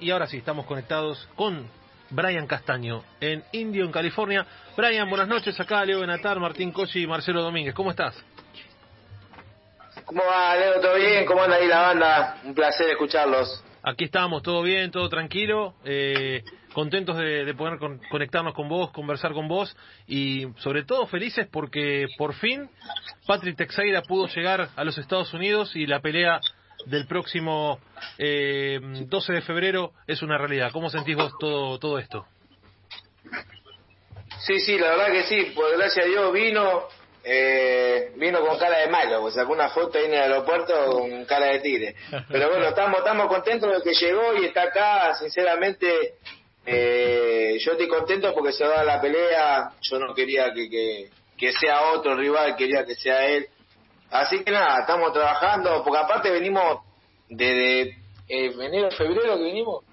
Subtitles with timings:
[0.00, 1.68] Y ahora sí, estamos conectados con
[2.10, 4.46] Brian Castaño en Indio, en California.
[4.76, 5.58] Brian, buenas noches.
[5.58, 7.74] Acá Leo Benatar, Martín Cosi y Marcelo Domínguez.
[7.74, 8.14] ¿Cómo estás?
[10.04, 10.80] ¿Cómo va, Leo?
[10.80, 11.26] ¿Todo bien?
[11.26, 12.36] ¿Cómo anda ahí la banda?
[12.44, 13.64] Un placer escucharlos.
[13.82, 15.74] Aquí estamos, todo bien, todo tranquilo.
[15.84, 19.76] Eh, contentos de, de poder con- conectarnos con vos, conversar con vos
[20.06, 22.70] y sobre todo felices porque por fin
[23.26, 26.38] Patrick Teixeira pudo llegar a los Estados Unidos y la pelea
[26.88, 27.78] del próximo
[28.18, 30.70] eh, 12 de febrero es una realidad.
[30.72, 32.26] ¿Cómo sentís vos todo, todo esto?
[34.40, 35.52] Sí, sí, la verdad que sí.
[35.54, 36.88] Por gracias a Dios vino,
[37.24, 39.20] eh, vino con cara de malo.
[39.20, 41.96] Pues sacó una foto ahí en el aeropuerto con cara de tigre.
[42.30, 45.14] Pero bueno, estamos, estamos contentos de que llegó y está acá.
[45.14, 46.14] Sinceramente,
[46.64, 49.72] eh, yo estoy contento porque se va a la pelea.
[49.82, 53.48] Yo no quería que, que, que sea otro rival, quería que sea él.
[54.10, 56.80] Así que nada, estamos trabajando, porque aparte venimos
[57.28, 57.82] desde
[58.28, 59.84] eh, enero, febrero que vinimos.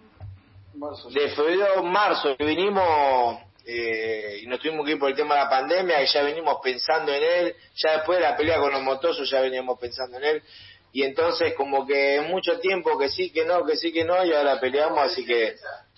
[1.14, 5.36] De febrero a marzo que vinimos eh, y nos tuvimos que ir por el tema
[5.36, 8.72] de la pandemia y ya venimos pensando en él, ya después de la pelea con
[8.72, 10.44] los motosos ya veníamos pensando en él
[10.92, 14.34] y entonces como que mucho tiempo que sí, que no, que sí, que no y
[14.34, 15.56] ahora peleamos así que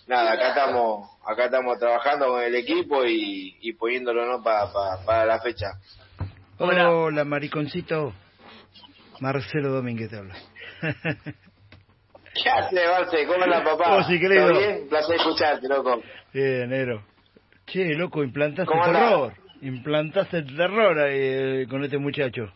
[0.08, 5.04] nada, acá estamos acá estamos trabajando con el equipo y, y poniéndolo no Pa- pa-
[5.06, 5.72] para la fecha.
[6.60, 7.24] Hola.
[7.24, 8.14] mariconcito.
[9.20, 10.36] Marcelo Domínguez te habla.
[10.82, 13.26] ¿Qué hace, Barce?
[13.26, 13.96] ¿Cómo anda papá?
[13.98, 14.50] Oh, sí, querido.
[14.50, 14.88] ¿Todo bien?
[14.90, 16.02] Placer escucharte, loco.
[16.34, 17.04] Bien, negro.
[17.66, 19.34] Che, loco, implantaste terror.
[19.62, 22.54] Implantaste el terror ahí, eh, con este muchacho.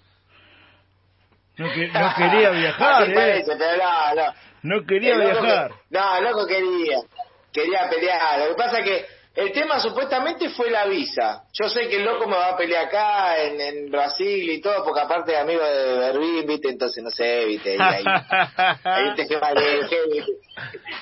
[1.58, 3.14] No, que- no quería viajar, eh.
[3.14, 4.34] parece, pero no, no.
[4.78, 5.70] No quería viajar.
[5.72, 7.00] que- no, loco quería.
[7.52, 8.40] Quería pelear.
[8.40, 11.44] Lo que pasa es que el tema supuestamente fue la visa.
[11.54, 14.84] Yo sé que el loco me va a pelear acá, en, en Brasil y todo,
[14.84, 16.70] porque aparte es amigo de Berlín, ¿viste?
[16.70, 17.76] Entonces no sé, ¿viste?
[17.76, 18.04] Y ahí,
[18.84, 19.80] ahí te el
[20.12, 20.32] ¿viste?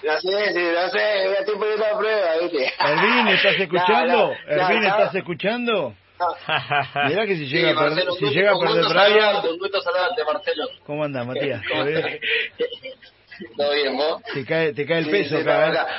[0.03, 2.71] No sé, sí, no sé, estoy poniendo a prueba, ¿viste?
[2.79, 4.13] Ervin, ¿estás escuchando?
[4.17, 5.19] No, no, Ervin, no, ¿estás no.
[5.19, 5.95] escuchando?
[6.19, 7.07] No.
[7.07, 9.81] Mirá que si Sí, llega a perder, si gusto- llega a perder Brian, Un gusto
[9.81, 10.65] saludarte, Marcelo.
[10.85, 11.61] ¿cómo anda, Matías?
[11.67, 12.19] ¿Cómo ¿Todo bien?
[13.57, 14.21] ¿Todo bien, vos?
[14.33, 15.45] Te cae, te cae el Sí, peso sí, ¿eh?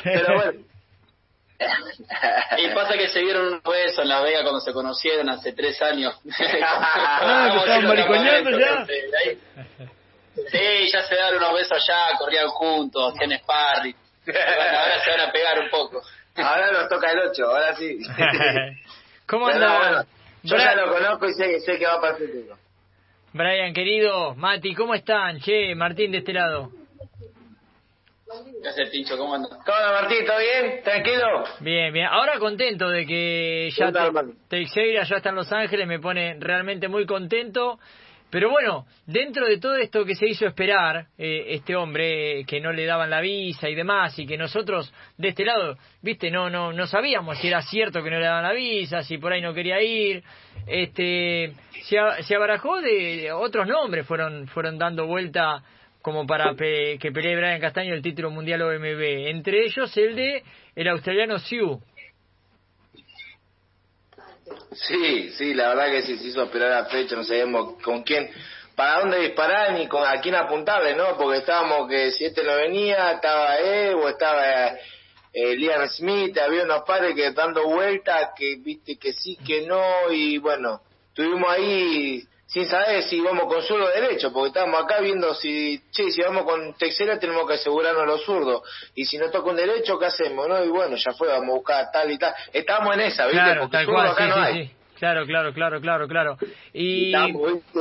[0.05, 0.53] Pero bueno.
[2.59, 5.81] Y pasa que se dieron un beso en La Vega cuando se conocieron hace tres
[5.83, 6.15] años.
[6.63, 8.87] Ah, que estaban mariconeando ya.
[10.35, 13.97] Sí, ya se daron unos besos allá, corrían juntos, hacían sparring.
[14.25, 16.03] Bueno, ahora se van a pegar un poco.
[16.37, 17.99] Ahora nos toca el 8, ahora sí.
[19.27, 19.79] ¿Cómo anda?
[19.79, 20.03] bueno,
[20.43, 22.57] yo ya Brian, lo conozco y sé, sé que va para el futuro.
[23.33, 25.41] Brian, querido, Mati, ¿cómo están?
[25.41, 26.71] Che, Martín de este lado.
[28.63, 29.17] ¿Qué hace?
[29.17, 29.51] ¿Cómo andas?
[29.51, 30.25] ¿Cómo anda, Martín?
[30.25, 30.83] ¿Todo bien?
[30.85, 31.45] ¿Tranquilo?
[31.61, 32.07] Bien, bien.
[32.07, 33.91] Ahora contento de que ya.
[34.49, 37.79] Teixeira ya está en Los Ángeles, me pone realmente muy contento.
[38.31, 42.61] Pero bueno, dentro de todo esto que se hizo esperar, eh, este hombre eh, que
[42.61, 46.49] no le daban la visa y demás, y que nosotros de este lado, viste, no,
[46.49, 49.41] no, no sabíamos si era cierto que no le daban la visa, si por ahí
[49.41, 50.23] no quería ir,
[50.69, 55.65] este, se, se abarajó de, de otros nombres, fueron, fueron dando vuelta
[56.03, 60.43] como para pe- que pelee Brian Castaño el título mundial OMB, entre ellos el de
[60.75, 61.81] el australiano Siu.
[64.73, 68.31] Sí, sí, la verdad que sí, se hizo esperar la fecha, no sabíamos con quién,
[68.75, 71.17] para dónde disparar ni con a quién apuntarle, ¿no?
[71.17, 74.69] Porque estábamos que si este no venía, estaba él o estaba
[75.33, 80.11] eh, Liam Smith, había unos padres que dando vueltas, que viste que sí, que no,
[80.11, 82.23] y bueno, estuvimos ahí
[82.53, 86.21] sin saber si vamos con zurdo o derecho, porque estábamos acá viendo si, che, si
[86.21, 88.63] vamos con Texera tenemos que asegurarnos los zurdos,
[88.97, 90.49] y si nos toca un derecho, ¿qué hacemos?
[90.49, 92.35] no Y bueno, ya fue, vamos a buscar tal y tal.
[92.53, 93.39] Estábamos en esa, ¿viste?
[93.41, 94.67] Claro, porque tal cual, acá sí, no sí, hay.
[94.67, 94.75] sí.
[94.99, 96.37] Claro, claro, claro, claro, claro.
[96.73, 97.13] Y.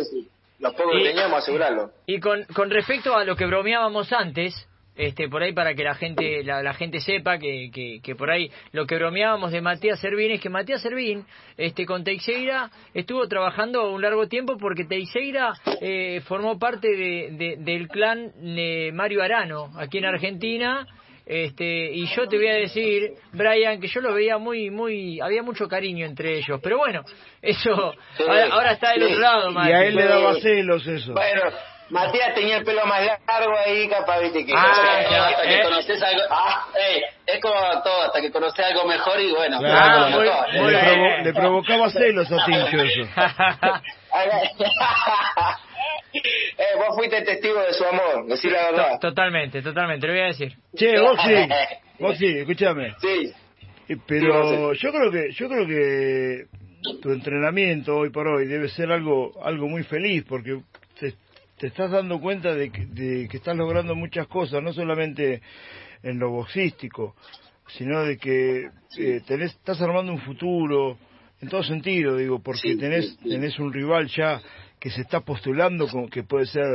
[0.03, 0.30] Sí.
[0.59, 1.91] Los pocos Y- que teníamos, asegurarlo.
[2.06, 4.53] y con, con respecto a lo que bromeábamos antes,
[5.00, 8.30] este, por ahí para que la gente, la, la gente sepa que, que, que por
[8.30, 13.26] ahí lo que bromeábamos de Matías Servín es que Matías Servín, este, con Teixeira estuvo
[13.30, 19.24] trabajando un largo tiempo porque Teixeira eh, formó parte de, de- del clan de Mario
[19.24, 20.86] Arano aquí en Argentina.
[21.26, 25.44] Este, y yo te voy a decir, Brian, que yo lo veía muy, muy, había
[25.44, 27.04] mucho cariño entre ellos, pero bueno,
[27.40, 29.06] eso, Sí, ahora, ahora está del sí.
[29.13, 29.72] otro lado, Y Mati.
[29.72, 31.13] a él le daba celos eso.
[31.13, 31.42] Bueno,
[31.89, 34.53] Matías tenía el pelo más largo ahí, capaz, viste que...
[34.56, 35.63] Ah, ya, hasta que eh.
[35.63, 36.21] conoces algo.
[36.30, 36.68] Ah.
[36.75, 39.57] Ey, es como todo, hasta que conoces algo mejor y bueno.
[39.59, 40.15] Claro.
[40.15, 40.63] Bueno, muy- todo.
[40.63, 43.01] muy le, provo- le provocaba celos a Tincho eso.
[46.13, 49.00] eh, vos fuiste testigo de su amor, decir la verdad.
[49.00, 50.53] Totalmente, totalmente, lo voy a decir.
[50.75, 51.33] Che, vos sí,
[52.00, 52.94] vos sí, escúchame.
[53.01, 53.33] Sí,
[53.88, 56.45] Eh, Pero yo creo que yo creo que
[57.01, 60.59] tu entrenamiento hoy por hoy debe ser algo algo muy feliz porque
[61.59, 65.41] te, estás dando cuenta de que, de que estás logrando muchas cosas, no solamente
[66.01, 67.15] en lo boxístico,
[67.67, 70.97] sino de que eh, tenés, estás armando un futuro,
[71.41, 74.41] en todo sentido, digo, porque tenés, tenés un rival ya
[74.79, 76.65] que se está postulando, con, que puede ser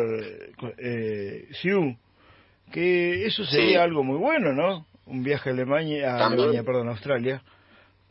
[0.79, 1.97] eh, Siu,
[2.71, 4.87] que eso sería algo muy bueno, ¿no?
[5.07, 7.43] Un viaje a Alemania, a Alemania, perdón, a Australia,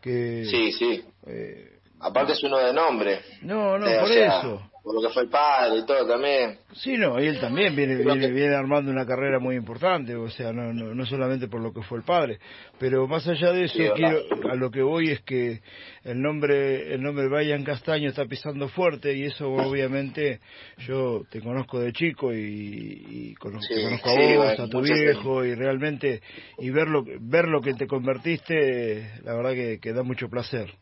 [0.02, 0.46] que...
[0.46, 1.04] Sí, sí.
[1.28, 3.22] Eh, Aparte es uno de nombre.
[3.42, 6.58] No, no, por eso por lo que fue el padre y todo también.
[6.74, 10.52] Sí, no, y él también viene, viene, viene armando una carrera muy importante, o sea,
[10.52, 12.40] no, no, no, solamente por lo que fue el padre,
[12.80, 14.20] pero más allá de eso, quiero,
[14.52, 15.62] a lo que voy es que
[16.04, 20.42] el nombre, el nombre Brian Castaño está pisando fuerte y eso obviamente
[20.80, 26.22] yo te conozco de chico y, conozco, conozco, a vos, a tu viejo y realmente,
[26.60, 30.74] y ver lo, ver lo que te convertiste, la verdad que, que da mucho placer.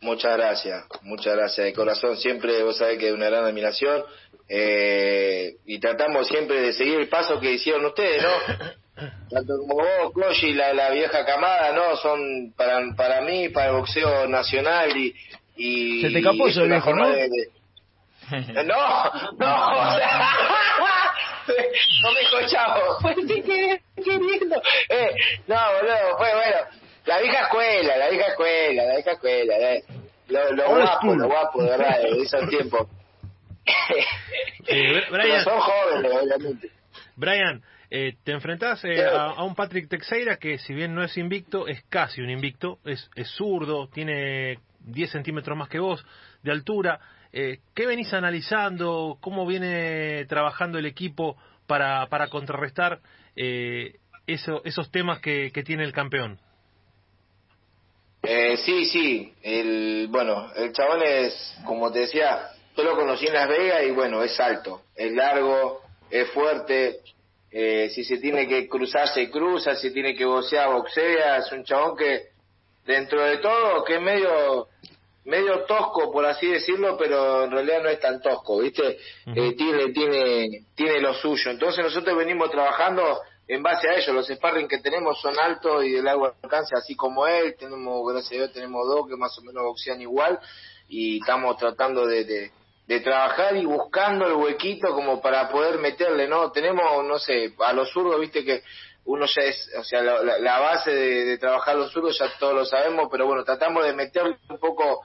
[0.00, 2.16] Muchas gracias, muchas gracias de corazón.
[2.16, 4.04] Siempre vos sabés que es una gran admiración
[4.48, 8.30] eh, y tratamos siempre de seguir el paso que hicieron ustedes, ¿no?
[9.30, 11.96] Tanto como vos, Koji, la, la vieja camada, ¿no?
[11.96, 15.14] Son para, para mí, para el boxeo nacional y...
[15.56, 17.06] y Se te capó eso, viejo, ¿no?
[18.30, 18.44] No,
[19.38, 19.72] no,
[22.02, 22.98] no me escuchamos.
[23.26, 24.60] qué, qué lindo.
[24.90, 25.10] Eh,
[25.46, 29.54] no, boludo, fue bueno la vieja escuela, la vieja escuela, la vieja escuela.
[30.28, 32.88] Lo, lo guapo, lo guapo, de verdad, de esos tiempos.
[34.70, 36.70] Eh, Brian, son jóvenes, obviamente.
[37.16, 41.66] Brian, eh, te enfrentás eh, a, un Patrick Teixeira que si bien no es invicto,
[41.66, 46.04] es casi un invicto, es, es zurdo, tiene 10 centímetros más que vos
[46.42, 47.00] de altura.
[47.32, 49.16] Eh, ¿Qué venís analizando?
[49.22, 53.00] ¿Cómo viene trabajando el equipo para, para contrarrestar
[53.36, 53.96] eh,
[54.26, 56.38] eso, esos temas que, que tiene el campeón?
[58.30, 59.32] Eh, sí, sí.
[59.42, 63.90] El, bueno, el chabón es, como te decía, yo lo conocí en Las Vegas y
[63.90, 65.80] bueno, es alto, es largo,
[66.10, 67.00] es fuerte.
[67.50, 69.74] Eh, si se tiene que cruzar, se cruza.
[69.76, 71.38] Si tiene que boxear, boxea.
[71.38, 72.24] Es un chabón que,
[72.84, 74.68] dentro de todo, que es medio
[75.24, 78.96] medio tosco por así decirlo pero en realidad no es tan tosco viste
[79.26, 84.28] eh, tiene tiene tiene lo suyo entonces nosotros venimos trabajando en base a ello, los
[84.28, 88.34] sparring que tenemos son altos y de largo alcance, así como él, tenemos, gracias a
[88.34, 90.38] Dios, tenemos dos que más o menos boxean igual
[90.86, 92.52] y estamos tratando de,
[92.86, 96.52] de, trabajar y buscando el huequito como para poder meterle, ¿no?
[96.52, 98.62] Tenemos, no sé, a los zurdos, viste que
[99.06, 102.64] uno ya es, o sea, la, base de, de trabajar los zurdos ya todos lo
[102.66, 105.00] sabemos, pero bueno, tratamos de meterle un poco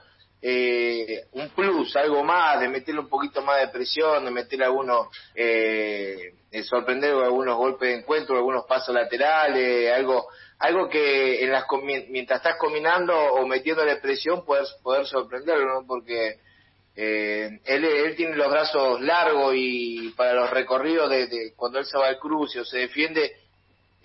[0.46, 5.08] eh, un plus, algo más, de meterle un poquito más de presión, de meterle algunos,
[5.34, 11.64] eh, de sorprender algunos golpes de encuentro, algunos pasos laterales, algo, algo que en las,
[12.10, 15.86] mientras estás combinando o metiéndole presión poder, poder sorprenderlo, ¿no?
[15.86, 16.40] Porque
[16.94, 21.86] eh, él, él tiene los brazos largos y para los recorridos de, de cuando él
[21.86, 23.32] se va al cruce o se defiende,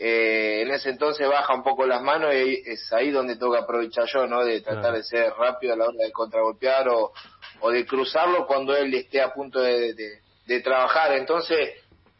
[0.01, 3.59] eh, en ese entonces baja un poco las manos y es ahí donde tengo que
[3.59, 4.45] aprovechar yo, ¿no?
[4.45, 7.11] De tratar de ser rápido a la hora de contragolpear o,
[7.59, 9.93] o de cruzarlo cuando él esté a punto de,
[10.45, 11.11] de, trabajar.
[11.17, 11.71] Entonces,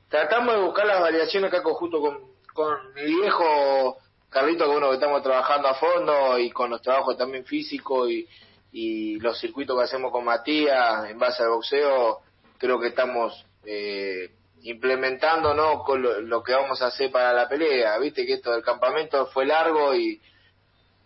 [0.10, 2.20] tratamos de buscar las variaciones acá conjunto con,
[2.54, 3.98] con mi viejo
[4.30, 8.28] Carlito, con uno que estamos trabajando a fondo y con los trabajos también físicos y,
[8.74, 12.20] y los circuitos que hacemos con Matías en base al boxeo,
[12.58, 14.31] creo que estamos eh,
[14.63, 15.83] implementando ¿no?
[15.83, 17.97] con lo, que vamos a hacer para la pelea.
[18.00, 20.21] Viste que esto del campamento fue largo y,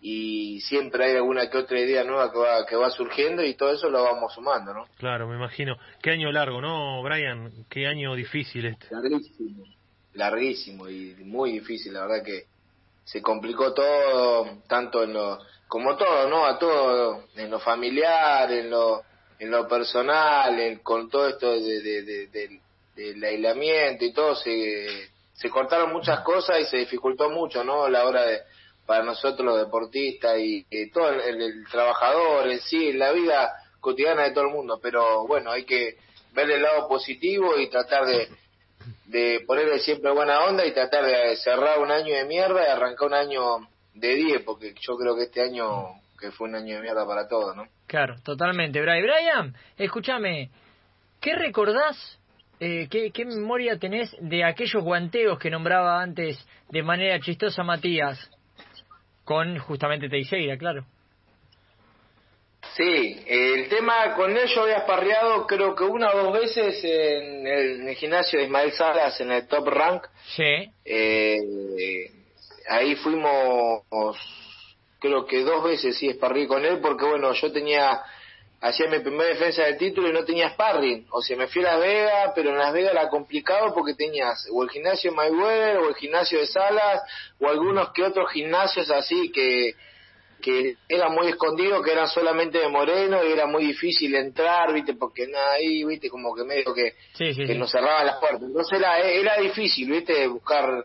[0.00, 3.72] y siempre hay alguna que otra idea nueva que va, que va surgiendo y todo
[3.72, 4.86] eso lo vamos sumando, ¿no?
[4.98, 5.76] Claro, me imagino.
[6.02, 7.64] Qué año largo, ¿no, Brian?
[7.68, 8.88] Qué año difícil este.
[8.90, 9.64] Larguísimo,
[10.14, 12.44] larguísimo y muy difícil, la verdad que
[13.04, 16.46] se complicó todo, tanto en lo, como todo, ¿no?
[16.46, 19.02] A todo, en lo familiar, en lo,
[19.38, 22.60] en lo personal, en, con todo esto de, de, de
[22.94, 27.88] del aislamiento y todo, se, se cortaron muchas cosas y se dificultó mucho, ¿no?
[27.88, 28.40] La hora de,
[28.86, 34.44] para nosotros los deportistas y, todo el, trabajador en sí, la vida cotidiana de todo
[34.44, 35.96] el mundo, pero bueno, hay que
[36.32, 38.28] ver el lado positivo y tratar de,
[39.06, 43.08] de ponerle siempre buena onda y tratar de cerrar un año de mierda y arrancar
[43.08, 46.82] un año de 10, porque yo creo que este año que fue un año de
[46.82, 47.66] mierda para todos, ¿no?
[47.86, 48.80] Claro, totalmente.
[48.80, 50.50] Brian, Brian escúchame,
[51.20, 52.18] ¿qué recordás
[52.60, 56.38] eh, ¿qué, memoria tenés de aquellos guanteos que nombraba antes
[56.70, 58.30] de manera chistosa Matías?
[59.24, 60.84] Con justamente Teixeira, claro.
[62.76, 67.46] Sí, el tema con él yo había esparreado creo que una o dos veces en
[67.46, 70.06] el, gimnasio de Ismael Salas, en el Top Rank.
[70.34, 70.70] Sí.
[70.84, 72.10] Eh,
[72.68, 73.82] ahí fuimos,
[74.98, 78.02] creo que dos veces sí esparrí con él, porque bueno, yo tenía
[78.64, 81.06] hacía mi primera defensa del título y no tenía sparring.
[81.10, 84.48] O sea, me fui a Las Vegas, pero en Las Vegas era complicado porque tenías
[84.50, 87.02] o el gimnasio de Mayweather o el gimnasio de Salas
[87.40, 89.74] o algunos que otros gimnasios así que
[90.40, 94.92] que eran muy escondidos, que eran solamente de Moreno y era muy difícil entrar, viste,
[94.92, 98.42] porque nada ahí, viste, como que medio que, que nos cerraban las puertas.
[98.42, 100.84] Entonces era, era difícil, viste, buscar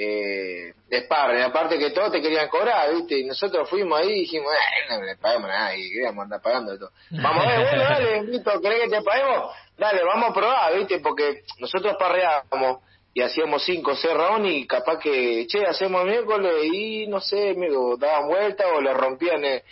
[0.00, 4.52] eh, sparring, aparte que todos te querían cobrar, viste, y nosotros fuimos ahí y dijimos,
[4.52, 6.90] eh, no le pagamos nada, y queríamos andar pagando de todo.
[7.10, 9.52] Vamos a ver, bueno, dale, invito, ¿querés que te paguemos?
[9.76, 12.78] Dale, vamos a probar, viste, porque nosotros parreábamos
[13.12, 17.96] y hacíamos cinco seis rounds y capaz que, che, hacemos miércoles y no sé, amigo,
[17.96, 19.44] daban vuelta o le rompían.
[19.44, 19.64] Eh,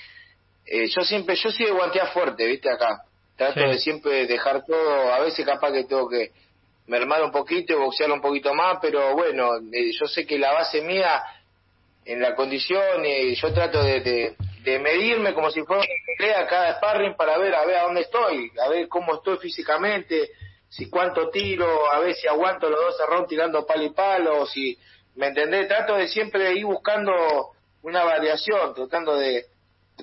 [0.66, 3.02] eh, yo siempre, yo sí de guantear fuerte, viste, acá.
[3.37, 6.33] Trato de siempre dejar todo, a veces capaz que tengo que
[6.86, 10.52] mermar un poquito y boxear un poquito más, pero bueno, eh, yo sé que la
[10.52, 11.22] base mía
[12.04, 15.82] en la condición, eh, yo trato de, de, de, medirme como si fuera
[16.40, 20.30] a cada sparring para ver a ver a dónde estoy, a ver cómo estoy físicamente,
[20.68, 24.78] si cuánto tiro, a ver si aguanto los dos rounds tirando palo y palo, si,
[25.16, 25.66] ¿me entendés?
[25.66, 27.12] Trato de siempre ir buscando
[27.82, 29.46] una variación, tratando de,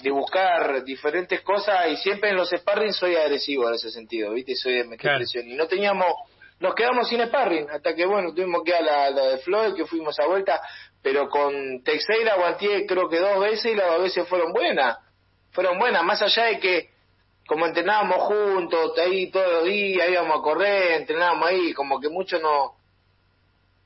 [0.01, 4.55] de buscar diferentes cosas y siempre en los sparring soy agresivo en ese sentido, ¿viste?
[4.55, 5.47] Soy de meter presión.
[5.47, 6.07] Y no teníamos,
[6.59, 9.85] nos quedamos sin sparring, hasta que bueno, tuvimos que ir a la, de Floyd, que
[9.85, 10.61] fuimos a vuelta,
[11.01, 14.97] pero con Texeira aguanté creo que dos veces y las dos veces fueron buenas,
[15.51, 16.89] fueron buenas, más allá de que
[17.45, 22.39] como entrenábamos juntos, ahí todos los días, íbamos a correr, entrenábamos ahí, como que mucho
[22.39, 22.75] no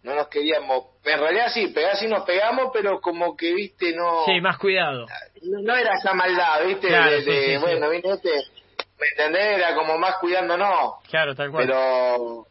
[0.04, 4.24] no nos queríamos, en realidad sí, pegar sí nos pegamos, pero como que, viste, no...
[4.26, 5.06] Sí, más cuidado.
[5.42, 9.58] No, era esa maldad, viste, de, bueno, viste, este, ¿me entendés?
[9.58, 11.04] Era como más cuidándonos.
[11.10, 11.66] Claro, tal cual.
[11.66, 12.48] Pero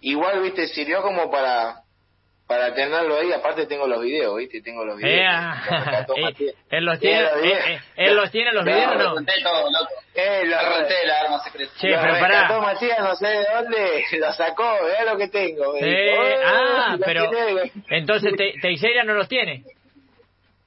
[0.00, 1.82] igual, viste, sirvió como para
[2.48, 4.62] para tenerlo ahí, aparte tengo los videos, ¿viste?
[4.62, 5.54] Tengo los videos.
[6.16, 9.14] Eh, ¿Él los tiene, eh, ¿Él los tiene los videos no?
[9.14, 9.92] todo, loco.
[10.14, 11.72] Eh, lo renté la arma secreta.
[11.78, 12.58] Che, pero pará.
[12.58, 15.76] Matías, no sé de dónde, lo sacó, vea lo que tengo.
[15.76, 17.30] Eh, ah, pero
[17.90, 19.64] entonces Teixeira no los tiene.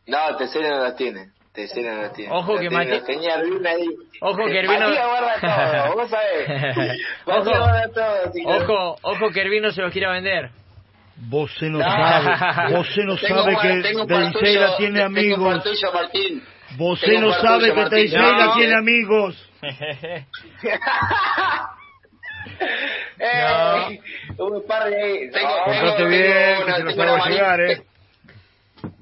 [0.05, 1.31] No, Teixeira no los tiene.
[1.53, 2.31] No los.
[2.31, 3.03] Ojo que Matías...
[3.05, 3.86] Tenía ahí.
[4.22, 4.88] Ojo que Ervino...
[4.88, 6.48] Matías guarda todo, vos sabés.
[7.25, 8.31] Guarda todo.
[8.46, 10.50] Ojo, ojo que Ervino se los quiera vender.
[11.24, 15.63] Vos no, sabe, vos no sabe que Teixeira tiene amigos.
[16.77, 19.50] Vos no sabe que Teixeira tiene amigos.
[23.20, 24.00] eh,
[24.39, 27.84] un par de tengo, tengo, bien, que se lo a llegar, eh.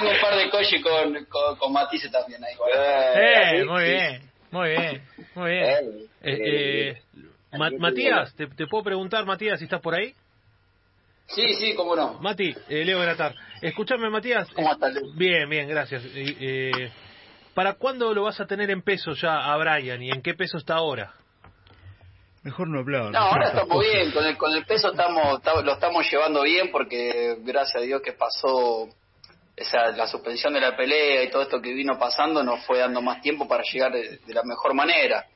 [0.00, 2.54] tengo un par de coche con, con, con Matisse también ahí.
[2.74, 5.02] Eh, muy bien, muy bien,
[5.34, 6.08] muy bien.
[6.22, 7.02] Eh,
[7.52, 10.14] eh, Matías, te, te puedo preguntar, Matías, si estás por ahí.
[11.26, 12.14] Sí, sí, cómo no.
[12.14, 13.34] Mati, eh, Leo Gratar.
[13.62, 14.48] Escúchame, Matías.
[14.52, 16.02] ¿Cómo estás, Bien, bien, gracias.
[16.14, 16.90] Eh,
[17.54, 20.58] ¿Para cuándo lo vas a tener en peso ya a Brian y en qué peso
[20.58, 21.14] está ahora?
[22.42, 23.12] Mejor no hablar.
[23.12, 27.36] No, ahora estamos bien, con el, con el peso estamos, lo estamos llevando bien porque
[27.40, 28.88] gracias a Dios que pasó
[29.60, 33.02] esa, la suspensión de la pelea y todo esto que vino pasando nos fue dando
[33.02, 35.26] más tiempo para llegar de, la mejor manera.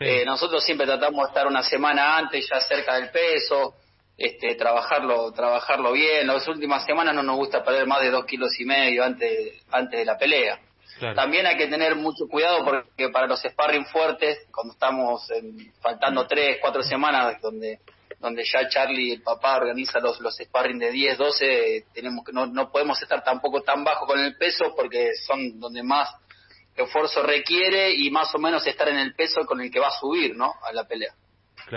[0.00, 3.74] Eh, nosotros siempre tratamos de estar una semana antes ya cerca del peso,
[4.16, 6.26] este, trabajarlo, trabajarlo bien.
[6.26, 9.98] Las últimas semanas no nos gusta perder más de dos kilos y medio antes, antes
[9.98, 10.58] de la pelea.
[11.14, 15.28] También hay que tener mucho cuidado porque para los sparring fuertes, cuando estamos
[15.80, 17.80] faltando tres, cuatro semanas, donde
[18.24, 22.46] donde ya Charlie, el papá, organiza los, los sparring de 10, 12, tenemos que, no,
[22.46, 26.08] no podemos estar tampoco tan bajo con el peso porque son donde más
[26.74, 30.00] esfuerzo requiere y más o menos estar en el peso con el que va a
[30.00, 30.54] subir, ¿no?
[30.62, 31.12] A la pelea.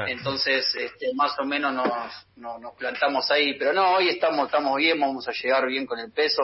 [0.08, 4.98] Entonces, este, más o menos nos, nos, plantamos ahí, pero no, hoy estamos, estamos bien,
[5.00, 6.44] vamos a llegar bien con el peso,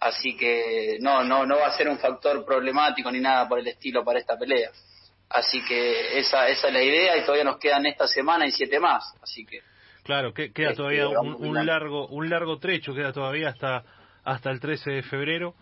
[0.00, 3.66] así que no, no, no va a ser un factor problemático ni nada por el
[3.66, 4.70] estilo para esta pelea.
[5.34, 8.78] Así que esa, esa es la idea y todavía nos quedan esta semana y siete
[8.78, 9.60] más, así que.
[10.04, 13.84] Claro, que, queda este, todavía un, largo, un largo trecho, queda todavía hasta,
[14.22, 15.54] hasta el 13 de febrero.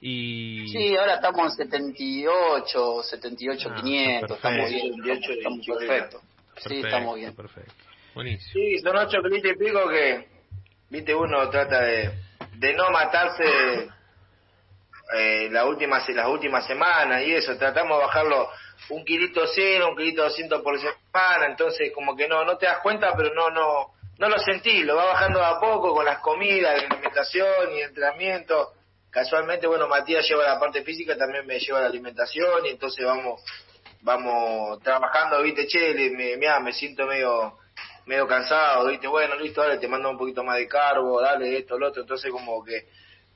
[0.00, 0.68] Y...
[0.68, 6.22] Sí, ahora estamos en 78, 78, 500, estamos bien, 28, estamos perfectos
[6.66, 7.34] sí, estamos bien.
[7.34, 7.72] Perfecto.
[8.14, 8.52] Buenísimo.
[8.52, 10.28] Sí, son ocho kilitos y pico que,
[10.90, 12.10] viste, uno trata de,
[12.56, 13.88] de no matarse
[15.16, 18.48] eh, la última, las últimas semanas y eso, tratamos de bajarlo
[18.90, 22.78] un kilito cero, un kilito doscientos por semana, entonces como que no, no te das
[22.78, 26.74] cuenta, pero no, no, no lo sentís, lo va bajando a poco con las comidas,
[26.74, 28.72] la alimentación y entrenamiento.
[29.10, 33.42] Casualmente, bueno, Matías lleva la parte física, también me lleva la alimentación y entonces vamos
[34.00, 37.58] vamos trabajando, viste, che, me, mira, me siento medio
[38.06, 41.78] medio cansado, viste, bueno, listo, dale, te mando un poquito más de carbo, dale esto,
[41.78, 42.88] lo otro, entonces como que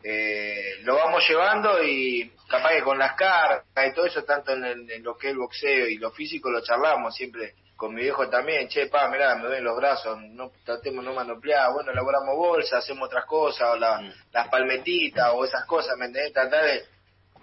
[0.04, 5.02] eh, lo vamos llevando y capaz que con las cargas y todo eso, tanto en,
[5.02, 8.68] lo que es el boxeo y lo físico, lo charlamos siempre con mi viejo también,
[8.68, 13.06] che, pa, mirá, me duelen los brazos, no tratemos no manoplear, bueno, elaboramos bolsas, hacemos
[13.06, 14.12] otras cosas, o mm.
[14.32, 16.32] las palmetitas o esas cosas, ¿me entendés?
[16.32, 16.84] Tratar de,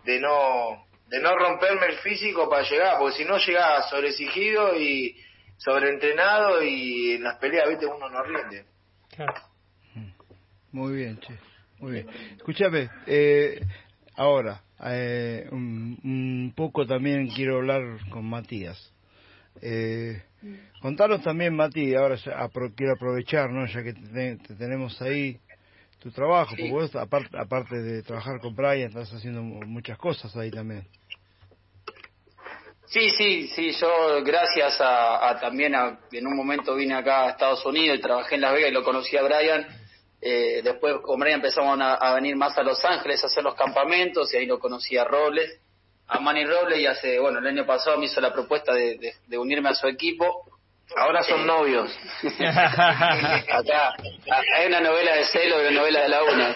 [0.05, 5.17] de no de no romperme el físico para llegar, porque si no llegaba sobreexigido y
[5.57, 8.65] sobreentrenado y en las peleas, viste, uno no rinde.
[10.71, 11.48] Muy bien, che.
[11.79, 12.07] Muy bien.
[12.35, 13.61] Escúchame, eh,
[14.15, 18.93] ahora, eh, un, poco también quiero hablar con Matías.
[19.61, 20.21] Eh,
[20.81, 23.65] contanos también, Matías, ahora quiero aprovechar, ¿no?
[23.65, 25.39] Ya que te, tenemos ahí
[25.99, 30.51] tu trabajo, porque vos, aparte, aparte de trabajar con Brian, estás haciendo muchas cosas ahí
[30.51, 30.85] también.
[32.87, 37.63] Sí, sí, sí, yo gracias a, también a, en un momento vine acá a Estados
[37.63, 39.78] Unidos y trabajé en Las Vegas y lo conocí a Brian.
[40.21, 44.33] Eh, después con Brian empezamos a, venir más a Los Ángeles a hacer los campamentos
[44.33, 45.61] y ahí lo conocí a Robles,
[46.07, 49.37] a Manny Robles y hace, bueno, el año pasado me hizo la propuesta de, de
[49.37, 50.45] unirme a su equipo
[50.95, 51.95] Ahora son novios.
[52.39, 53.93] Acá
[54.57, 56.55] hay una novela de celo y una novela de la una.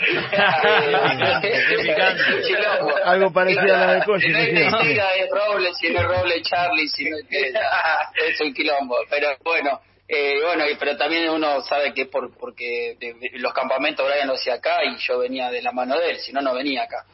[3.05, 4.25] Algo parecido a la de Coche.
[4.25, 8.53] Si no es mentira, es Roble, si no es Roble, Charlie, si no es un
[8.53, 8.97] quilombo.
[9.09, 12.97] Pero bueno, eh, bueno, pero también uno sabe que por, porque
[13.33, 16.33] los campamentos Brian lo hacía acá y yo venía de la mano de él, si
[16.33, 17.05] no, no venía acá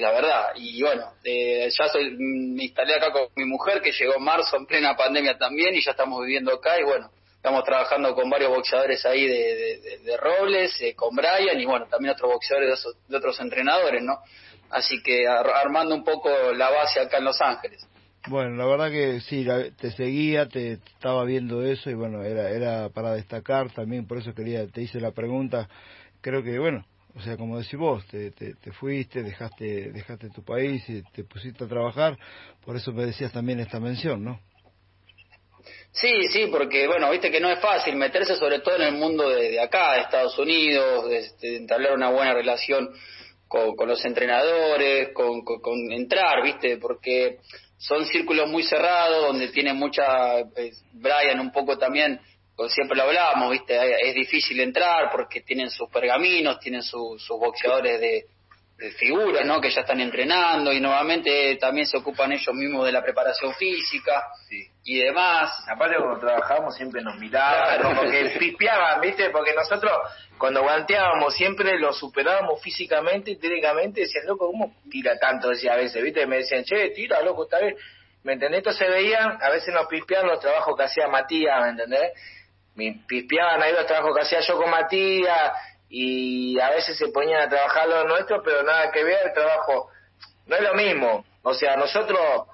[0.00, 0.52] la verdad.
[0.56, 4.56] Y bueno, eh, ya soy, me instalé acá con mi mujer que llegó en marzo
[4.56, 8.50] en plena pandemia también y ya estamos viviendo acá y bueno, estamos trabajando con varios
[8.50, 13.38] boxeadores ahí de, de, Robles, eh, con Brian y bueno, también otros boxeadores de, otros
[13.40, 14.20] entrenadores, ¿no?
[14.70, 17.86] Así que armando un poco la base acá en Los Ángeles.
[18.28, 19.44] Bueno, la verdad que sí,
[19.80, 24.32] te seguía, te estaba viendo eso y bueno, era era para destacar también, por eso
[24.32, 25.68] quería, te hice la pregunta.
[26.20, 26.84] Creo que bueno,
[27.16, 31.64] o sea, como decís vos, te, te, fuiste, dejaste, dejaste tu país y te pusiste
[31.64, 32.16] a trabajar,
[32.64, 34.40] por eso me decías también esta mención, ¿no?
[35.90, 39.28] Sí, sí, porque bueno, viste que no es fácil meterse sobre todo en el mundo
[39.28, 42.88] de, acá, de Estados Unidos, de, entablar una buena relación
[43.46, 47.40] con, los entrenadores, con, con, entrar, viste, porque
[47.82, 52.20] son círculos muy cerrados donde tiene mucha, eh, Brian un poco también
[52.68, 53.76] siempre lo hablábamos, ¿viste?
[54.08, 58.26] Es difícil entrar porque tienen sus pergaminos, tienen sus boxeadores de,
[58.90, 59.60] figuras, ¿no?
[59.60, 64.24] Que ya están entrenando y nuevamente también se ocupan ellos mismos de la preparación física
[64.84, 65.64] y demás.
[65.68, 69.30] Aparte cuando trabajábamos siempre nos miraban, como que pispeaban, ¿viste?
[69.30, 69.92] Porque nosotros
[70.38, 75.50] cuando guanteábamos siempre lo superábamos físicamente y técnicamente decían, loco, ¿cómo tira tanto?
[75.50, 76.26] Decía a veces, ¿viste?
[76.26, 77.76] Me decían, che, tira, loco, está bien.
[78.24, 78.58] ¿Me entendés?
[78.58, 82.12] Esto se veían, a veces nos pispeaban los trabajos que hacía Matías, ¿me entendés?
[82.74, 85.52] me pispeaban ahí los trabajos que hacía yo con Matías
[85.94, 89.90] y a veces se ponían a trabajar lo nuestro, pero nada que ver, el trabajo
[90.46, 91.22] no es lo mismo.
[91.42, 92.46] O sea, nosotros,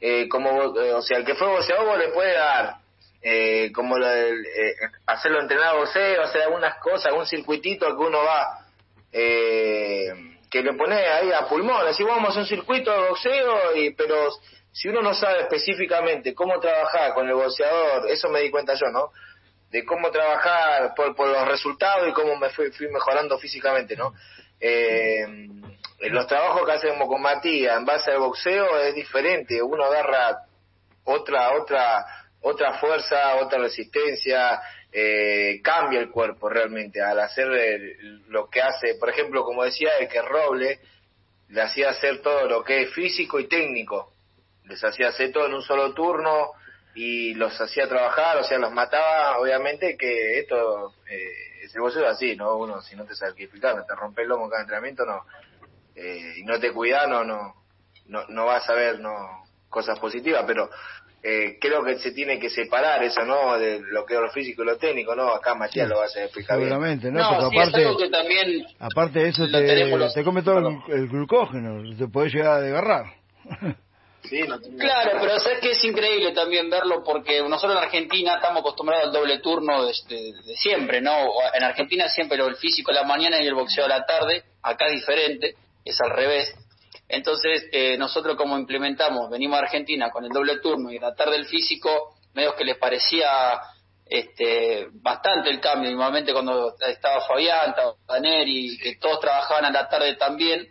[0.00, 2.78] eh, como, eh, o sea, el que fue boxeador le puede dar,
[3.22, 4.74] eh, como lo eh,
[5.06, 8.66] hacerlo entrenar boxeo, hacer algunas cosas, algún circuitito que uno va,
[9.12, 10.08] eh,
[10.50, 13.94] que le pone ahí a pulmón, así vamos a hacer un circuito de boxeo, y,
[13.94, 14.28] pero
[14.72, 18.90] si uno no sabe específicamente cómo trabajar con el boxeador, eso me di cuenta yo,
[18.90, 19.12] ¿no?
[19.70, 24.14] De cómo trabajar por, por los resultados y cómo me fui, fui mejorando físicamente, ¿no?
[24.60, 25.26] Eh,
[26.00, 30.42] los trabajos que hacemos con Matías en base al boxeo es diferente, uno agarra
[31.04, 32.06] otra, otra,
[32.40, 34.60] otra fuerza, otra resistencia,
[34.92, 37.48] eh, cambia el cuerpo realmente al hacer
[38.28, 40.80] lo que hace, por ejemplo, como decía, el que Roble
[41.48, 44.12] le hacía hacer todo lo que es físico y técnico,
[44.64, 46.52] les hacía hacer todo en un solo turno,
[46.96, 52.12] y los hacía trabajar, o sea, los mataba, obviamente que esto, eh, ese boxeo es
[52.12, 52.56] así, ¿no?
[52.56, 55.26] Uno, si no te sabes no te rompe el lomo cada entrenamiento, no,
[55.94, 57.54] eh, y no te cuidas, no, no,
[58.06, 59.12] no, vas a ver, no,
[59.68, 60.70] cosas positivas, pero
[61.22, 63.58] eh, creo que se tiene que separar eso, ¿no?
[63.58, 65.34] De lo que es lo físico y lo técnico, ¿no?
[65.34, 67.18] Acá Matías lo va a explicar Seguramente, ¿no?
[67.18, 72.08] no aparte, que también aparte de eso te, te come todo el, el, glucógeno, te
[72.08, 73.04] puede llegar a desgarrar.
[74.78, 79.12] claro, pero sabes que es increíble también verlo porque nosotros en Argentina estamos acostumbrados al
[79.12, 79.94] doble turno de,
[80.56, 81.16] siempre, ¿no?
[81.54, 84.44] En Argentina siempre lo el físico a la mañana y el boxeo a la tarde,
[84.62, 86.54] acá es diferente, es al revés.
[87.08, 91.14] Entonces, eh, nosotros como implementamos, venimos a Argentina con el doble turno y a la
[91.14, 93.60] tarde el físico, medio que les parecía
[94.06, 95.90] este, bastante el cambio.
[95.90, 97.94] Normalmente cuando estaba Fabián, estaba
[98.44, 100.66] y que todos trabajaban a la tarde también,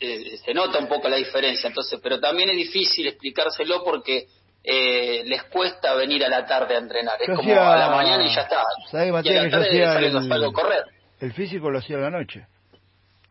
[0.00, 4.26] eh, se nota un poco la diferencia, entonces, pero también es difícil explicárselo porque
[4.62, 8.34] eh, les cuesta venir a la tarde a entrenar, es como a la mañana y
[8.34, 8.62] ya está.
[8.90, 10.84] ¿Sabes, Matías, que yo hacía el, correr.
[11.20, 12.46] El físico lo hacía a la noche.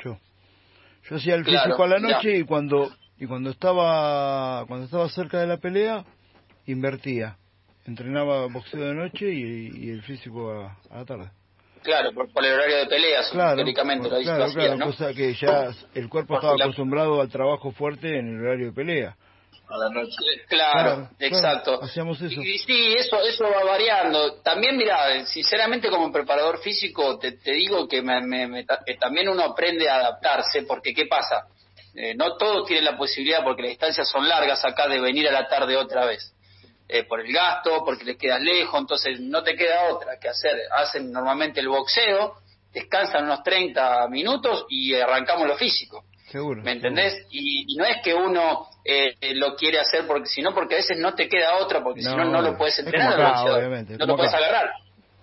[0.04, 0.18] Yo.
[1.10, 5.40] Yo hacía el físico a la noche y cuando y cuando estaba cuando estaba cerca
[5.40, 6.06] de la pelea
[6.66, 7.38] invertía.
[7.86, 11.30] Entrenaba boxeo de noche y, el físico a, la tarde.
[11.84, 16.10] Claro, por, el horario de peleas, claro, teóricamente lo claro, claro, cosa que ya el
[16.10, 19.16] cuerpo estaba acostumbrado al trabajo fuerte en el horario de pelea
[19.70, 20.16] a la noche.
[20.48, 21.82] Claro, exacto.
[21.82, 22.42] hacíamos eso.
[22.42, 24.42] Y, sí, eso, eso va variando.
[24.42, 28.66] También, mira, sinceramente como preparador físico te, te digo que, me,
[29.00, 31.48] también uno aprende a adaptarse, porque ¿qué pasa?
[31.96, 35.32] Eh, no todos tienen la posibilidad, porque las distancias son largas acá, de venir a
[35.32, 36.34] la tarde otra vez.
[36.90, 40.58] Eh, por el gasto, porque les quedas lejos, entonces no te queda otra que hacer.
[40.72, 42.36] Hacen normalmente el boxeo,
[42.72, 46.06] descansan unos 30 minutos y arrancamos lo físico.
[46.30, 46.62] Seguro.
[46.64, 47.26] ¿Me entendés?
[47.30, 51.14] Y, no es que uno eh, lo quiere hacer porque sino porque a veces no
[51.14, 53.18] te queda otra, porque si no, no lo puedes entrenar.
[53.18, 54.72] no lo puedes agarrar.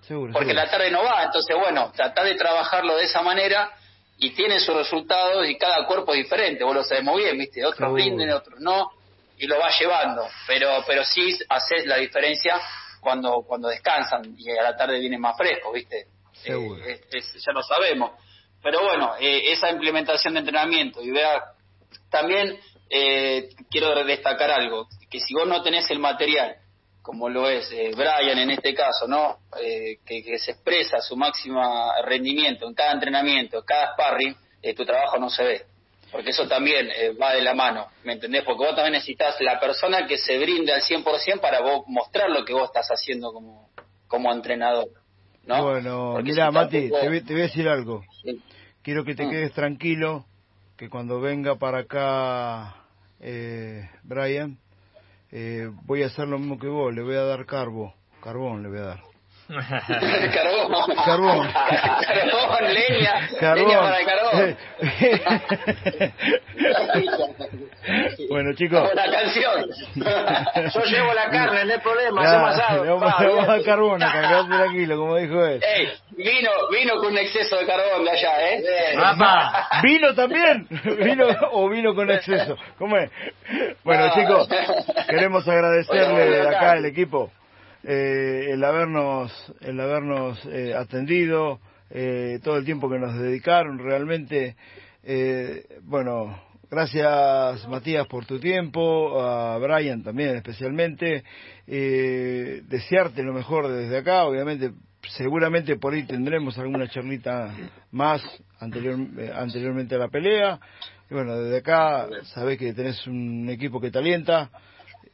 [0.01, 1.23] Seguro, porque la tarde no va.
[1.23, 3.71] Entonces, bueno, trata de trabajarlo de esa manera
[4.19, 6.63] y tiene sus resultados y cada cuerpo es diferente.
[6.63, 7.65] Vos lo sabés muy bien, ¿viste?
[7.65, 8.91] Otros rinden, otros no,
[9.37, 10.27] y lo va llevando.
[10.47, 12.59] Pero, pero sí haces la diferencia
[12.99, 16.07] cuando, cuando descansan y a la tarde vienen más frescos, ¿viste?
[16.33, 16.83] Seguro.
[16.83, 18.11] Eh, ya lo sabemos.
[18.65, 21.39] Pero bueno, eh, esa implementación de entrenamiento y vea,
[22.09, 26.55] también eh, quiero destacar algo, que si vos no tenés el material,
[27.03, 29.37] como lo es eh, Brian en este caso, ¿no?
[30.03, 31.61] que, se expresa su máximo
[32.05, 34.35] rendimiento en cada entrenamiento, en cada sparring,
[34.75, 35.65] tu trabajo no se ve.
[36.15, 36.87] Porque eso también
[37.21, 38.43] va de la mano, ¿me entendés?
[38.45, 42.45] Porque vos también necesitas la persona que se brinde al 100% para vos mostrar lo
[42.45, 43.69] que vos estás haciendo como,
[44.07, 44.87] como entrenador.
[45.45, 45.61] ¿no?
[45.61, 48.05] Bueno, mira, Mati, te, voy, a decir algo.
[48.81, 49.29] Quiero que te mm.
[49.29, 50.25] quedes tranquilo,
[50.77, 52.85] que cuando venga para acá
[53.19, 54.57] eh, Brian,
[55.31, 58.69] eh, voy a hacer lo mismo que vos, le voy a dar carbo, carbón le
[58.69, 59.14] voy a dar.
[59.47, 60.73] carbón.
[61.05, 61.47] Carbón.
[61.53, 63.29] carbón, leña.
[63.39, 63.67] Carbón.
[63.67, 64.57] Leña para carbón.
[68.29, 68.89] bueno, chicos.
[68.95, 69.69] La canción.
[70.73, 72.97] Yo llevo la carne, no hay problema, hacemos asado.
[72.97, 75.61] Vamos a carbón, acá, tranquilo, como dijo él.
[75.63, 78.63] Ey, vino, vino con un exceso de carbón de allá, ¿eh?
[79.83, 80.67] ¿Vino también?
[80.97, 82.57] ¿Vino o vino con exceso?
[82.79, 83.11] ¿Cómo es?
[83.83, 84.49] Bueno, chicos,
[85.07, 87.29] queremos agradecerle acá al equipo
[87.85, 94.55] eh, el habernos, el habernos eh, atendido, eh, todo el tiempo que nos dedicaron, realmente,
[95.03, 101.23] eh, bueno, gracias Matías por tu tiempo, a Brian también especialmente,
[101.67, 104.71] eh, desearte lo mejor desde acá, obviamente
[105.09, 107.53] seguramente por ahí tendremos alguna charlita
[107.91, 108.21] más
[108.59, 108.97] anterior,
[109.35, 110.59] anteriormente a la pelea.
[111.09, 114.49] Y bueno, desde acá sabés que tenés un equipo que te alienta,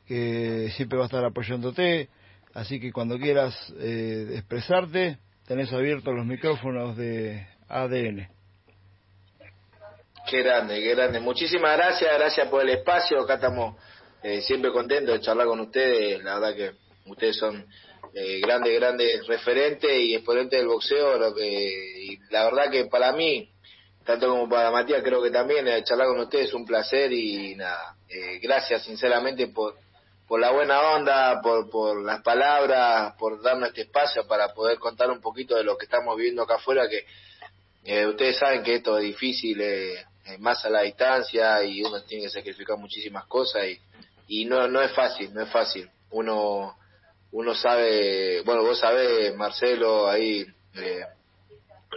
[0.07, 2.07] que siempre va a estar apoyándote.
[2.53, 8.27] Así que cuando quieras eh, expresarte, tenés abiertos los micrófonos de ADN.
[10.29, 11.19] Qué grande, qué grande.
[11.19, 13.21] Muchísimas gracias, gracias por el espacio.
[13.21, 13.75] Acá estamos
[14.23, 16.23] eh, siempre contentos de charlar con ustedes.
[16.23, 16.71] La verdad que
[17.09, 17.65] ustedes son
[18.13, 21.17] eh, grandes, grandes referentes y exponentes del boxeo.
[21.17, 23.49] Lo que, y la verdad que para mí,
[24.05, 27.55] tanto como para Matías, creo que también eh, charlar con ustedes es un placer y
[27.55, 27.95] nada.
[28.09, 29.75] Eh, gracias sinceramente por
[30.31, 35.11] por la buena onda, por, por las palabras, por darnos este espacio para poder contar
[35.11, 37.05] un poquito de lo que estamos viviendo acá afuera, que
[37.83, 40.05] eh, ustedes saben que esto es difícil, eh,
[40.39, 43.77] más a la distancia y uno tiene que sacrificar muchísimas cosas y,
[44.29, 45.89] y no, no es fácil, no es fácil.
[46.11, 46.77] Uno,
[47.33, 51.05] uno sabe, bueno, vos sabés, Marcelo, ahí, eh,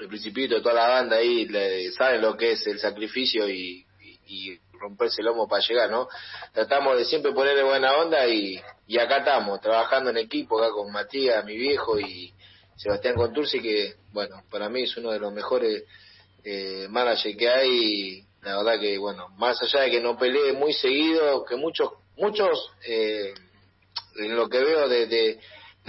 [0.00, 3.86] el principito toda la banda ahí, le, saben lo que es el sacrificio y,
[4.26, 6.08] y romperse el lomo para llegar, ¿no?
[6.52, 10.92] Tratamos de siempre ponerle buena onda y, y acá estamos, trabajando en equipo, acá con
[10.92, 12.32] Matías, mi viejo, y
[12.76, 15.84] Sebastián Contursi, que, bueno, para mí es uno de los mejores
[16.44, 18.24] eh, managers que hay.
[18.42, 22.70] La verdad que, bueno, más allá de que no pelee muy seguido, que muchos, muchos,
[22.86, 23.32] eh,
[24.16, 25.40] en lo que veo de de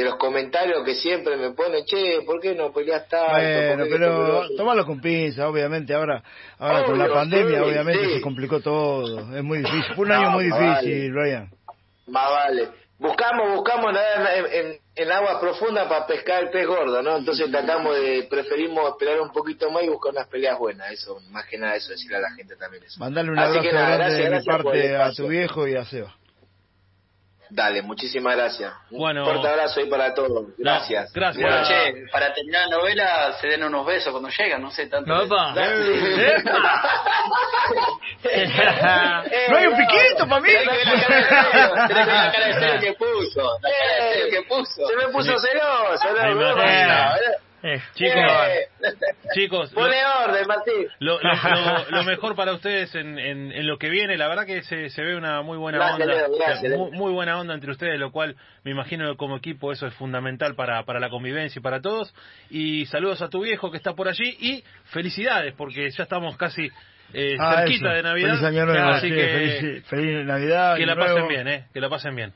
[0.04, 3.34] los comentarios que siempre me ponen, che, ¿por qué no peleas tanto?
[3.34, 6.22] Bueno, pero tómalo con pinza, obviamente, ahora
[6.60, 10.46] ahora con la pandemia, obviamente, se complicó todo, es muy difícil, fue un año muy
[10.46, 11.50] difícil, Brian.
[12.08, 12.70] Más vale.
[12.98, 17.18] Buscamos, buscamos nada en, en, agua profunda para pescar el pez gordo, ¿no?
[17.18, 21.46] Entonces tratamos de, preferimos esperar un poquito más y buscar unas peleas buenas, eso, más
[21.46, 22.98] que nada eso, decirle a la gente también eso.
[22.98, 26.16] Mandale un abrazo grande de mi parte a tu viejo y a Seba.
[27.56, 28.72] Dale, muchísimas gracias.
[28.92, 30.48] Un fuerte abrazo ahí para todos.
[30.58, 31.14] Gracias.
[31.14, 31.42] gracias.
[31.42, 35.10] Bueno, che, para terminar la novela se den unos besos cuando llegan, no sé tanto.
[35.10, 35.54] No, no
[39.58, 40.50] hay un piquito para mí.
[40.52, 40.66] la
[42.34, 43.58] cara de cero que puso.
[43.62, 44.86] La cara de cero que puso.
[44.88, 46.10] Se me puso celoso.
[47.64, 48.22] Eh, chicos,
[49.34, 50.88] Chicos, lo, Pone orden, Martín.
[51.00, 54.46] lo, lo- lo- lo mejor para ustedes en, en, en lo que viene, la verdad
[54.46, 56.78] que se, se ve una muy buena Gracias, onda, Leo, gracias, Leo.
[56.78, 59.94] muy, muy buena onda entre ustedes, lo cual me imagino que como equipo eso es
[59.96, 62.14] fundamental para, para la convivencia y para todos.
[62.52, 66.70] Y saludos a tu viejo que está por allí y felicidades porque ya estamos casi
[67.14, 67.96] eh, Ah, cerquita eso.
[67.96, 68.30] de Navidad.
[68.30, 70.76] Feliz año nuevo, así sí, que feliz, feliz Navidad.
[70.78, 72.34] que la pasen bien, eh, que la pasen bien.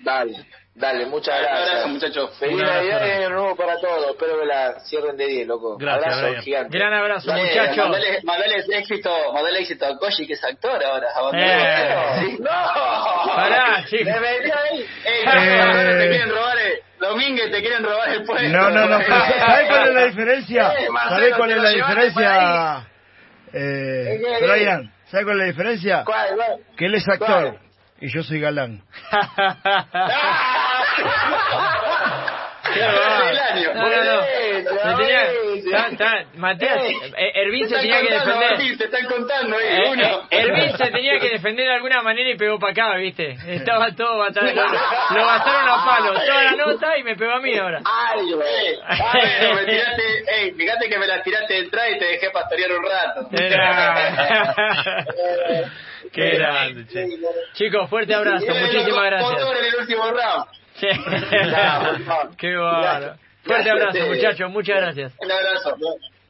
[0.00, 0.32] Dale,
[0.74, 1.68] dale, muchas Un gracias.
[1.70, 2.38] abrazo, muchachos.
[2.38, 4.10] Feliz Un Navidad y año nuevo para todos.
[4.10, 5.76] Espero que la cierren de 10, loco.
[5.78, 6.42] Gracias, abrazo Brian.
[6.42, 6.78] gigante.
[6.78, 7.76] Gran abrazo, Dale, muchachos.
[7.76, 11.08] Mandale, mandale éxito, mandale éxito a Koji, que es actor ahora.
[11.34, 12.20] Eh.
[12.20, 12.36] Sí.
[12.40, 12.50] ¡No!
[13.34, 14.06] Pará, chicos.
[14.06, 14.78] Me metió ahí.
[15.04, 15.96] Ey, Eh.
[15.98, 18.48] te quieren robar el, Domínguez te quieren robar el puesto.
[18.48, 19.00] No, no, no.
[19.04, 20.72] ¿Sabes cuál es la diferencia?
[20.78, 22.88] Eh, Marcelo, ¿Sabes cuál es la diferencia?
[23.52, 26.04] Eh, Eh, eh, Brian, ¿sabes cuál es la diferencia?
[26.04, 26.56] ¿Cuál, cuál?
[26.76, 27.58] Que él es actor ¿Cuál?
[28.00, 28.82] y yo soy galán.
[32.74, 33.30] Qué va.
[33.30, 33.74] El año.
[33.74, 34.20] No, no, no.
[34.22, 35.76] Buenísimo, Me tenía- buenísimo.
[35.76, 36.78] ta- ta- Matías,
[37.16, 38.50] eh, Ervin Te se tenía que defender.
[38.50, 40.02] Martín, te están contando, eh, Eh, uno.
[40.02, 43.36] eh, Ervin se tenía que defender de alguna manera y pegó para acá, ¿viste?
[43.46, 44.46] Estaba todo batado.
[45.14, 46.12] Lo, bastaron a palo.
[46.14, 47.80] Toda la nota y me pegó a mí ahora.
[47.84, 48.78] Ay, güey.
[49.54, 52.84] Me tiraste, ey, fíjate que me las tiraste de entrada y te dejé pastorear un
[52.84, 53.28] rato.
[53.32, 55.04] Era...
[56.12, 57.06] Qué grande, che.
[57.54, 58.46] Chicos, fuerte abrazo.
[58.46, 59.40] Muchísimas gracias.
[59.40, 60.46] el último round.
[60.82, 60.88] Sí.
[61.04, 62.36] por favor.
[62.36, 63.14] Qué bárbaro.
[63.44, 64.08] Fuerte abrazo, Teddy.
[64.08, 64.50] muchachos.
[64.50, 65.12] Muchas gracias.
[65.18, 65.76] Un abrazo.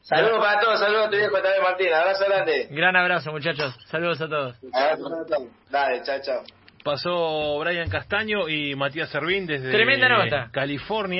[0.03, 1.93] Saludos para todos, saludos a tu viejo también, Martín.
[1.93, 2.69] Abrazo grande.
[2.71, 3.75] Gran abrazo, muchachos.
[3.87, 4.57] Saludos a todos.
[4.75, 5.49] Abrazo para todos.
[5.71, 6.43] Dale, chao, chao.
[6.85, 10.49] Pasó Brian Castaño y Matías Servín desde Tremenda nota.
[10.53, 11.11] California.